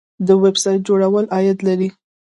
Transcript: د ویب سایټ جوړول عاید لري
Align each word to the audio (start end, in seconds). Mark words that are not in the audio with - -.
د 0.27 0.29
ویب 0.43 0.57
سایټ 0.63 0.81
جوړول 0.87 1.25
عاید 1.35 1.57
لري 1.67 1.89